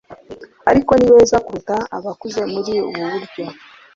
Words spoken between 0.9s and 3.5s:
ni beza kuruta abakuze muri ubu buryo